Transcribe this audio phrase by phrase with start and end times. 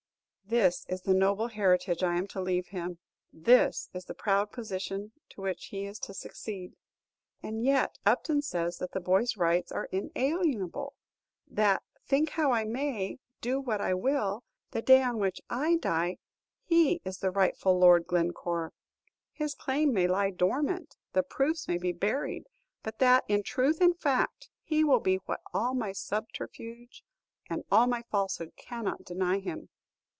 [0.43, 2.97] This is the noble heritage I am to leave him,
[3.31, 6.75] this the proud position to which he is to succeed!
[7.41, 10.93] And yet Upton says that the boy's rights are inalienable;
[11.47, 16.17] that, think how I may, do what I will, the day on which I die,
[16.65, 18.73] he is the rightful Lord Glencore.
[19.31, 22.43] His claim may lie dormant, the proofs may be buried,
[22.83, 27.05] but that, in truth and fact, he will be what all my subterfuge
[27.49, 29.69] and all my falsehood cannot deny him.